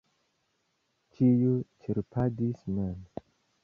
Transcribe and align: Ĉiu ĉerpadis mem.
Ĉiu 1.13 1.53
ĉerpadis 1.85 2.69
mem. 2.77 3.01